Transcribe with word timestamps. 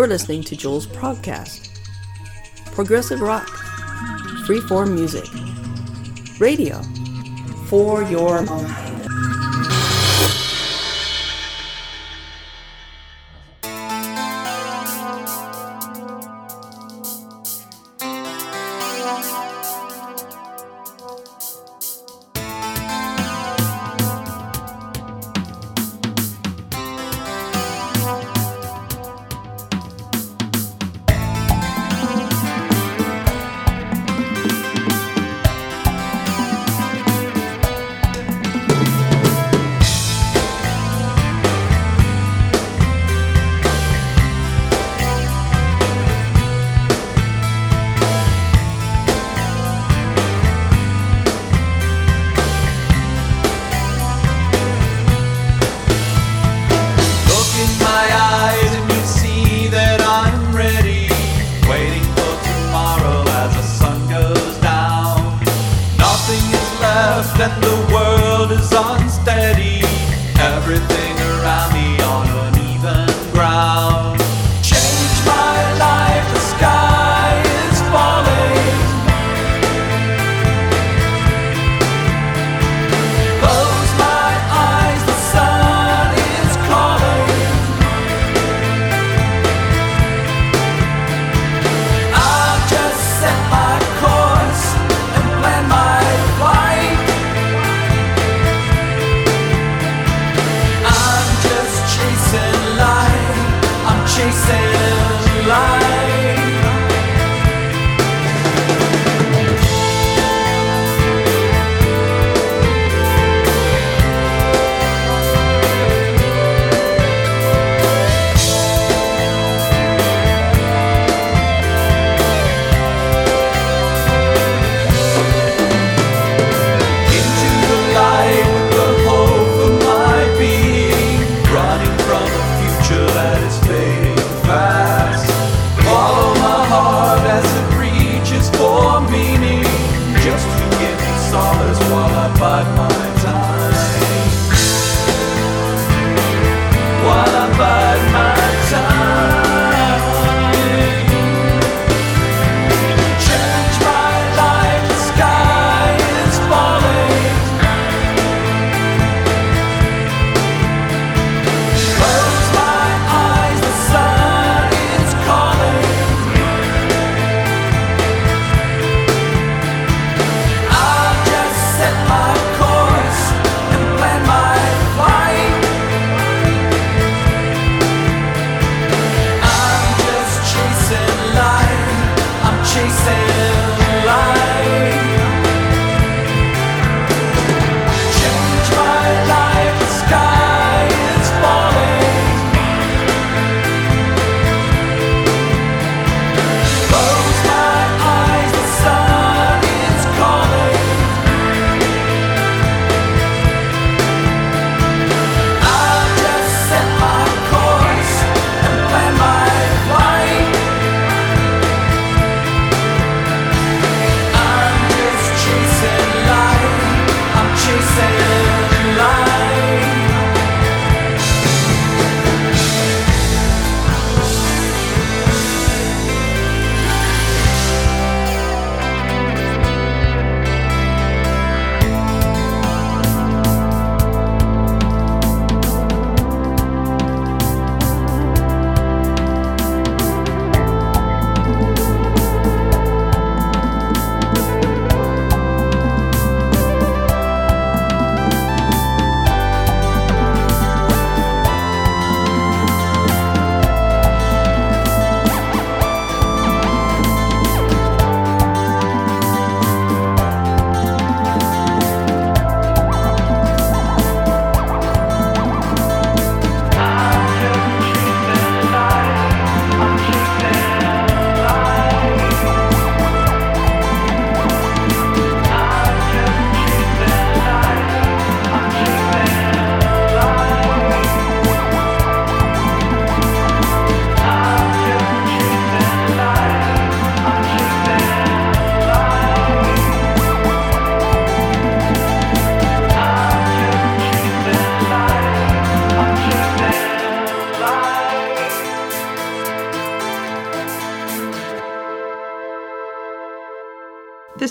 You're 0.00 0.08
listening 0.08 0.42
to 0.44 0.56
Joel's 0.56 0.86
podcast. 0.86 1.68
Progressive 2.72 3.20
rock, 3.20 3.46
freeform 4.46 4.94
music, 4.94 5.26
radio 6.40 6.80
for 7.68 8.02
your 8.04 8.40
mind. 8.40 8.89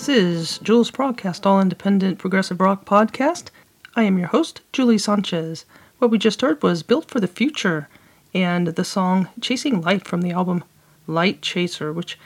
This 0.00 0.08
is 0.08 0.58
Jules 0.60 0.90
Progkast, 0.90 1.44
all 1.44 1.60
independent 1.60 2.18
progressive 2.18 2.58
rock 2.58 2.86
podcast. 2.86 3.48
I 3.94 4.04
am 4.04 4.16
your 4.16 4.28
host, 4.28 4.62
Julie 4.72 4.96
Sanchez. 4.96 5.66
What 5.98 6.10
we 6.10 6.16
just 6.16 6.40
heard 6.40 6.62
was 6.62 6.82
Built 6.82 7.10
for 7.10 7.20
the 7.20 7.28
Future 7.28 7.86
and 8.32 8.68
the 8.68 8.82
song 8.82 9.28
Chasing 9.42 9.82
Light 9.82 10.08
from 10.08 10.22
the 10.22 10.30
album 10.30 10.64
Light 11.06 11.42
Chaser, 11.42 11.92
which 11.92 12.18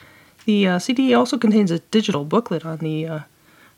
the 0.45 0.65
uh, 0.65 0.79
CD 0.79 1.13
also 1.13 1.37
contains 1.37 1.69
a 1.69 1.79
digital 1.79 2.23
booklet 2.23 2.65
on 2.65 2.77
the 2.77 3.07
uh, 3.07 3.19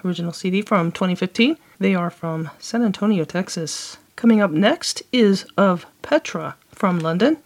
original 0.05 0.31
CD 0.31 0.61
from 0.61 0.91
2015. 0.91 1.57
They 1.79 1.95
are 1.95 2.11
from 2.11 2.51
San 2.59 2.83
Antonio, 2.83 3.23
Texas. 3.23 3.97
Coming 4.15 4.41
up 4.41 4.51
next 4.51 5.01
is 5.11 5.43
Of 5.57 5.87
Petra 6.03 6.55
from 6.69 6.99
London 6.99 7.37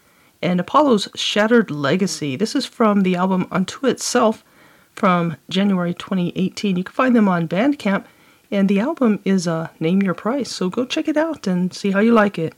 and 0.42 0.60
Apollo's 0.60 1.08
Shattered 1.16 1.72
Legacy. 1.72 2.36
This 2.36 2.58
is 2.58 2.66
from 2.66 3.04
the 3.04 3.16
album 3.16 3.48
Unto 3.52 3.86
Itself 3.86 4.44
from 4.96 5.38
January 5.50 5.94
2018. 5.94 6.78
You 6.78 6.84
can 6.84 6.94
find 6.94 7.16
them 7.16 7.28
on 7.28 7.48
Bandcamp, 7.48 8.06
and 8.50 8.68
the 8.68 8.80
album 8.80 9.20
is 9.26 9.48
uh, 9.48 9.70
Name 9.80 10.02
Your 10.02 10.14
Price. 10.14 10.52
So 10.52 10.70
go 10.70 10.86
check 10.86 11.08
it 11.08 11.18
out 11.18 11.48
and 11.48 11.74
see 11.74 11.92
how 11.92 12.00
you 12.00 12.14
like 12.14 12.38
it. 12.38 12.54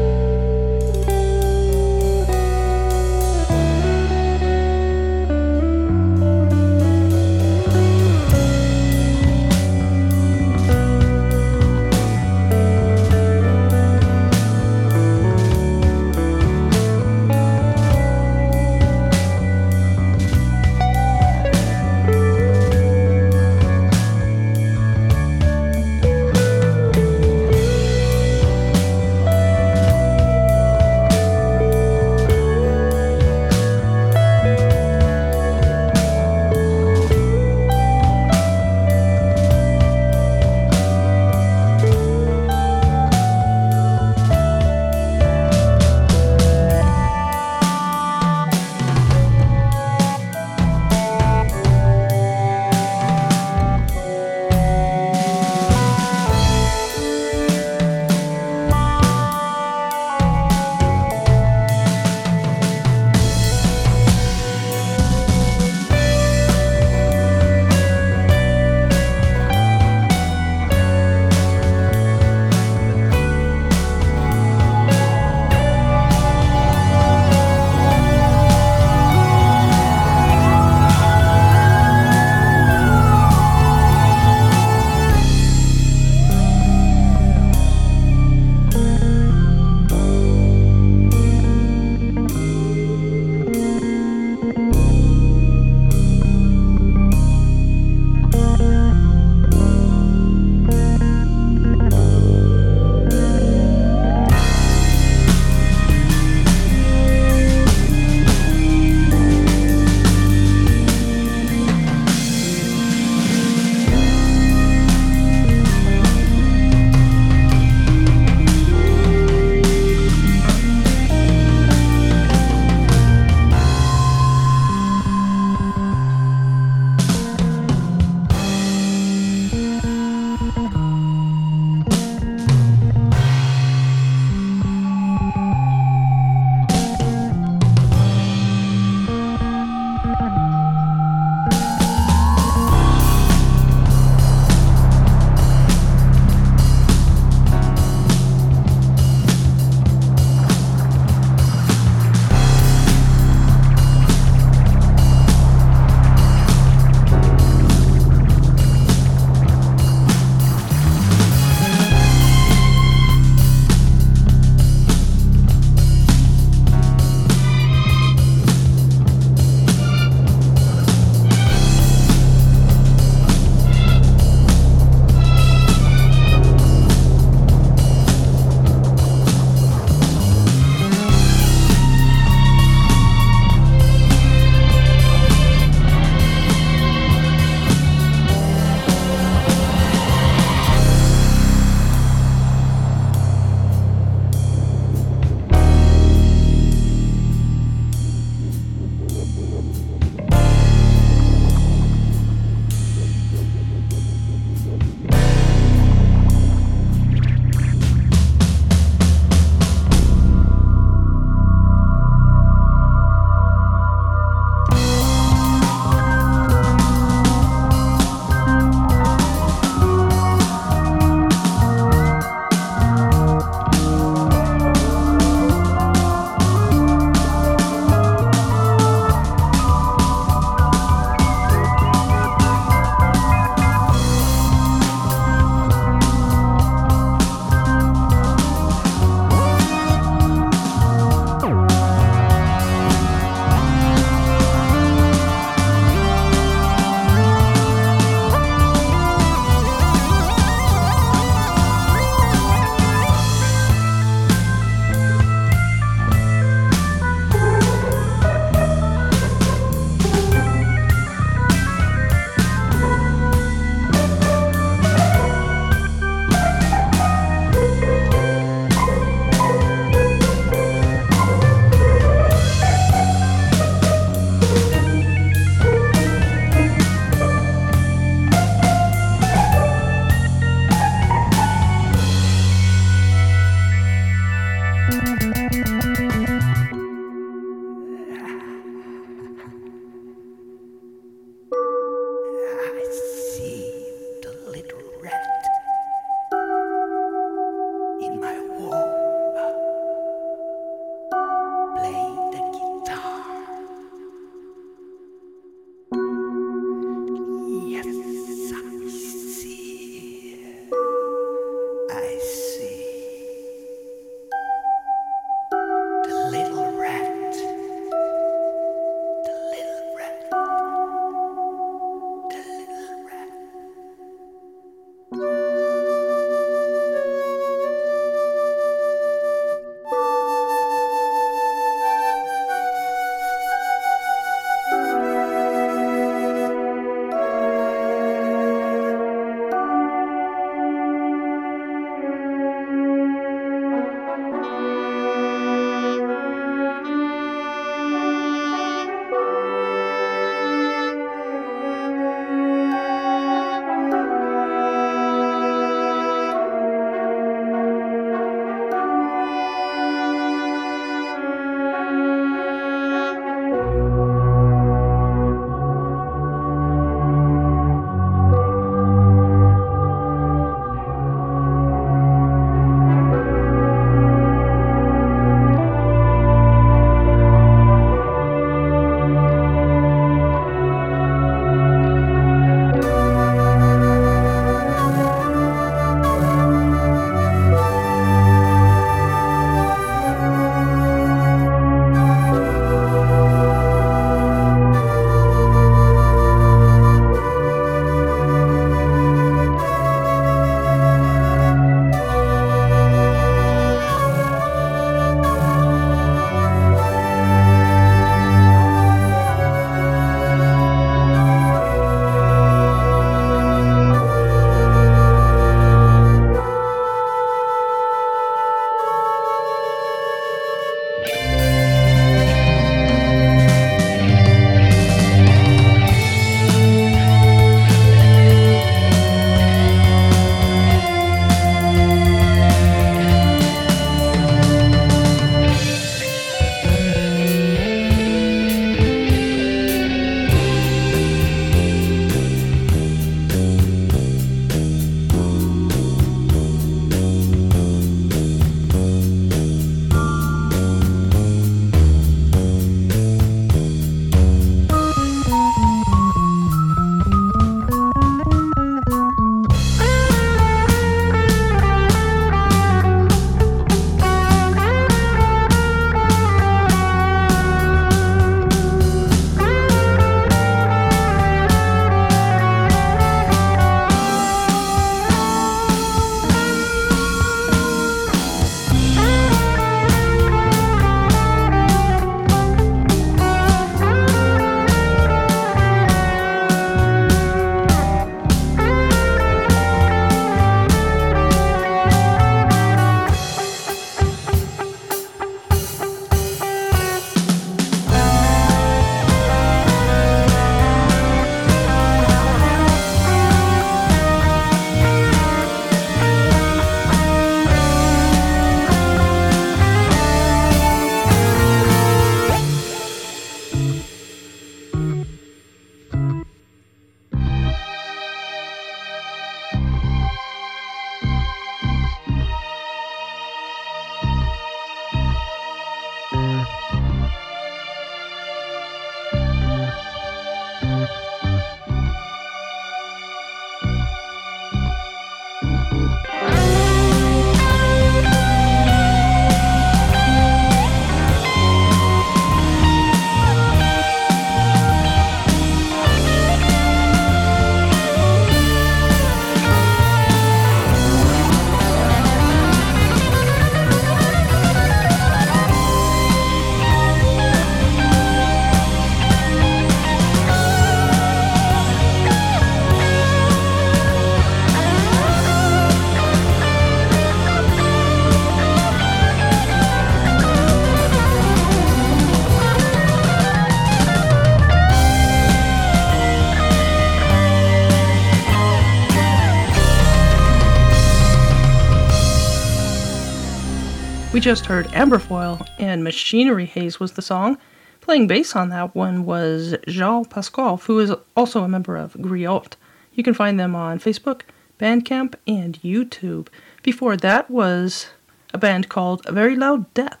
We 584.18 584.22
just 584.22 584.46
heard 584.46 584.66
Amber 584.74 584.98
Foil 584.98 585.46
and 585.60 585.84
Machinery 585.84 586.44
Haze 586.44 586.80
was 586.80 586.94
the 586.94 587.02
song. 587.02 587.38
Playing 587.80 588.08
bass 588.08 588.34
on 588.34 588.48
that 588.48 588.74
one 588.74 589.04
was 589.04 589.54
Jean 589.68 590.06
Pascal, 590.06 590.56
who 590.56 590.80
is 590.80 590.92
also 591.16 591.44
a 591.44 591.48
member 591.48 591.76
of 591.76 591.92
Griot. 591.92 592.54
You 592.94 593.04
can 593.04 593.14
find 593.14 593.38
them 593.38 593.54
on 593.54 593.78
Facebook, 593.78 594.22
Bandcamp, 594.58 595.14
and 595.28 595.62
YouTube. 595.62 596.26
Before 596.64 596.96
that 596.96 597.30
was 597.30 597.90
a 598.34 598.38
band 598.38 598.68
called 598.68 599.06
Very 599.08 599.36
Loud 599.36 599.72
Death. 599.72 600.00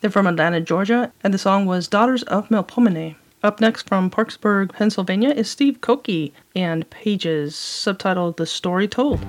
They're 0.00 0.10
from 0.10 0.26
Atlanta, 0.26 0.62
Georgia, 0.62 1.12
and 1.22 1.34
the 1.34 1.38
song 1.38 1.66
was 1.66 1.88
Daughters 1.88 2.22
of 2.22 2.48
Melpomene. 2.48 3.16
Up 3.42 3.60
next 3.60 3.86
from 3.86 4.08
Parkersburg, 4.08 4.72
Pennsylvania 4.72 5.28
is 5.28 5.50
Steve 5.50 5.82
Cocchi 5.82 6.32
and 6.56 6.88
Pages, 6.88 7.54
subtitled 7.54 8.38
The 8.38 8.46
Story 8.46 8.88
Told. 8.88 9.20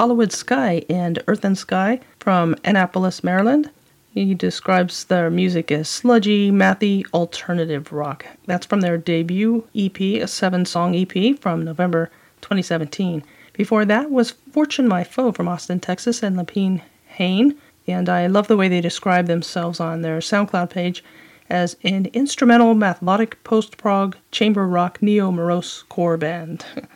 Hollowed 0.00 0.32
Sky 0.32 0.82
and 0.88 1.22
Earth 1.26 1.44
and 1.44 1.58
Sky 1.58 2.00
from 2.18 2.56
Annapolis, 2.64 3.22
Maryland. 3.22 3.68
He 4.14 4.34
describes 4.34 5.04
their 5.04 5.28
music 5.28 5.70
as 5.70 5.90
sludgy, 5.90 6.50
mathy, 6.50 7.04
alternative 7.12 7.92
rock. 7.92 8.24
That's 8.46 8.64
from 8.64 8.80
their 8.80 8.96
debut 8.96 9.68
EP, 9.76 10.00
a 10.00 10.26
seven 10.26 10.64
song 10.64 10.96
EP 10.96 11.38
from 11.38 11.66
November 11.66 12.10
2017. 12.40 13.22
Before 13.52 13.84
that 13.84 14.10
was 14.10 14.30
Fortune 14.30 14.88
My 14.88 15.04
Foe 15.04 15.32
from 15.32 15.48
Austin, 15.48 15.80
Texas, 15.80 16.22
and 16.22 16.34
Lapine 16.34 16.80
Hain. 17.04 17.58
And 17.86 18.08
I 18.08 18.26
love 18.26 18.48
the 18.48 18.56
way 18.56 18.68
they 18.68 18.80
describe 18.80 19.26
themselves 19.26 19.80
on 19.80 20.00
their 20.00 20.20
SoundCloud 20.20 20.70
page 20.70 21.04
as 21.50 21.76
an 21.84 22.06
instrumental, 22.14 22.74
melodic, 22.74 23.44
post 23.44 23.76
prog, 23.76 24.16
chamber 24.30 24.66
rock, 24.66 25.02
neo 25.02 25.30
morose 25.30 25.82
core 25.90 26.16
band. 26.16 26.64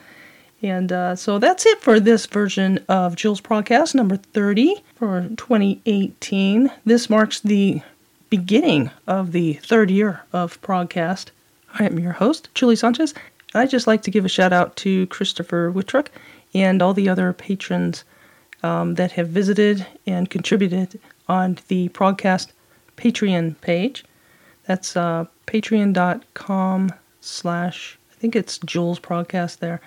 And 0.65 0.91
uh, 0.93 1.15
so 1.15 1.39
that's 1.39 1.67
it 1.67 1.83
for 1.83 2.01
this 2.01 2.25
version 2.25 2.83
of 2.89 3.17
Jill's 3.17 3.43
Podcast 3.43 3.95
number 3.95 4.17
30 4.17 4.83
for 4.95 5.29
2018. 5.37 6.71
This 6.87 7.11
marks 7.11 7.39
the 7.41 7.83
beginning 8.31 8.91
of 9.07 9.33
the 9.33 9.55
third 9.63 9.91
year 9.91 10.23
of 10.33 10.59
Progkast. 10.63 11.27
I 11.75 11.85
am 11.85 11.99
your 11.99 12.15
host, 12.15 12.49
Julie 12.55 12.77
Sanchez. 12.77 13.13
I'd 13.53 13.69
just 13.69 13.87
like 13.87 14.01
to 14.05 14.11
give 14.11 14.25
a 14.25 14.29
shout 14.31 14.55
out 14.55 14.75
to 14.77 15.07
Christopher 15.09 15.71
Wittruck 15.71 16.07
and 16.55 16.81
all 16.81 16.95
the 16.95 17.11
other 17.11 17.35
patrons 17.35 18.03
um, 18.63 18.95
that 18.95 19.13
have 19.13 19.29
visited 19.29 19.87
and 20.07 20.31
contributed 20.31 20.99
on 21.29 21.59
the 21.69 21.91
Progkast 21.91 22.53
Patreon 22.97 23.61
page. 23.61 24.03
That's 24.67 24.97
uh, 24.97 25.27
patreon.com 25.47 26.95
slash, 27.21 27.99
I 28.11 28.15
think 28.15 28.35
it's 28.35 28.57
Jules 28.57 28.99
Progkast 28.99 29.59
there 29.59 29.83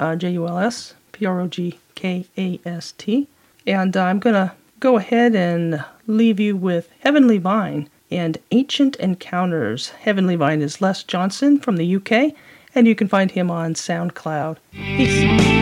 uh, 0.00 0.16
J 0.16 0.32
U 0.32 0.48
L 0.48 0.58
S 0.58 0.94
P 1.12 1.26
R 1.26 1.40
O 1.40 1.46
G 1.46 1.78
K 1.94 2.26
A 2.36 2.58
S 2.64 2.92
T. 2.98 3.28
And 3.66 3.96
uh, 3.96 4.02
I'm 4.02 4.18
going 4.18 4.34
to 4.34 4.52
go 4.80 4.96
ahead 4.96 5.36
and 5.36 5.84
leave 6.06 6.40
you 6.40 6.56
with 6.56 6.88
Heavenly 7.00 7.38
Vine 7.38 7.88
and 8.10 8.38
Ancient 8.50 8.96
Encounters. 8.96 9.90
Heavenly 9.90 10.34
Vine 10.34 10.62
is 10.62 10.80
Les 10.80 11.04
Johnson 11.04 11.60
from 11.60 11.76
the 11.76 11.96
UK, 11.96 12.34
and 12.74 12.88
you 12.88 12.94
can 12.94 13.06
find 13.06 13.30
him 13.30 13.50
on 13.50 13.74
SoundCloud. 13.74 14.56
Peace. 14.72 15.59